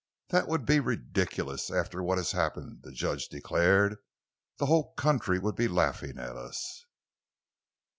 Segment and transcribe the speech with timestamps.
[0.29, 3.97] "That would be ridiculous, after what has happened," the judge declared.
[4.57, 6.87] "The whole country would be laughing at us.